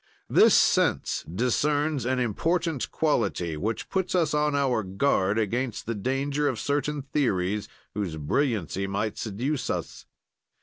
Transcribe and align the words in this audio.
"This 0.31 0.55
sense 0.55 1.23
discerns 1.25 2.05
an 2.07 2.17
important 2.17 2.89
quality, 2.89 3.55
which 3.55 3.87
puts 3.87 4.15
us 4.15 4.33
on 4.33 4.55
our 4.55 4.81
guard 4.81 5.37
against 5.37 5.85
the 5.85 5.93
danger 5.93 6.47
of 6.47 6.59
certain 6.59 7.03
theories, 7.03 7.69
whose 7.93 8.17
brilliancy 8.17 8.87
might 8.87 9.19
seduce 9.19 9.69
us. 9.69 10.07